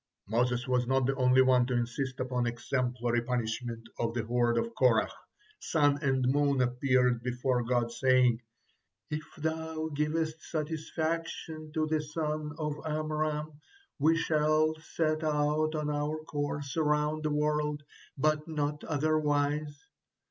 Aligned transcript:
Moses 0.25 0.67
was 0.67 0.87
not 0.87 1.05
the 1.05 1.13
only 1.13 1.43
one 1.43 1.67
to 1.67 1.75
insist 1.75 2.19
upon 2.19 2.47
exemplary 2.47 3.21
punishment 3.21 3.87
of 3.99 4.15
the 4.15 4.25
horde 4.25 4.57
of 4.57 4.73
Korah. 4.73 5.11
Sun 5.59 5.99
and 6.01 6.27
Moon 6.27 6.59
appeared 6.59 7.21
before 7.21 7.61
God, 7.63 7.91
saying: 7.91 8.41
"If 9.11 9.23
Thou 9.37 9.89
givest 9.89 10.41
satisfaction 10.41 11.71
to 11.73 11.85
the 11.85 12.01
son 12.01 12.53
of 12.57 12.77
Amram, 12.83 13.61
we 13.99 14.17
shall 14.17 14.73
set 14.81 15.23
out 15.23 15.75
on 15.75 15.91
our 15.91 16.17
course 16.23 16.77
around 16.77 17.21
the 17.21 17.29
world, 17.31 17.83
but 18.17 18.47
not 18.47 18.83
otherwise." 18.83 19.85